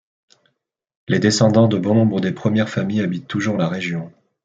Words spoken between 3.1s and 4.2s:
toujours la région.